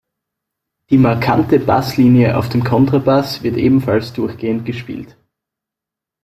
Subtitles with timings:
[0.89, 5.15] Die markante Bass-Linie auf dem Kontrabass wird ebenfalls durchgehend gespielt.